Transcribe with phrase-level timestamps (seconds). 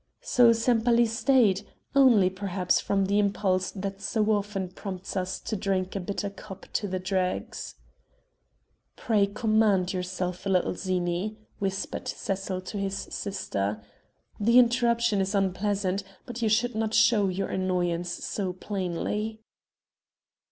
[0.23, 1.61] So Sempaly stayed;
[1.95, 6.65] only, perhaps, from the impulse that so often prompts us to drink a bitter cup
[6.73, 7.75] to the dregs.
[8.95, 13.79] "Pray command yourself a little, Zini," whispered Cecil to his sister.
[14.39, 19.39] "The interruption is unpleasant; but you should not show your annoyance so plainly."